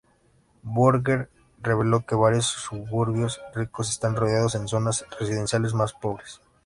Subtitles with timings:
[0.63, 1.29] Burger
[1.61, 6.41] reveló que varios suburbios ricos están rodeados de zonas residenciales más pobres.